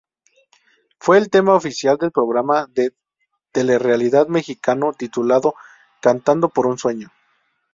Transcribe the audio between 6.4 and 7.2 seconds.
por un sueño.